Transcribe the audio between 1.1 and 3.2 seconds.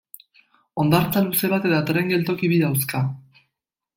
luze bat eta tren-geltoki bi dauzka.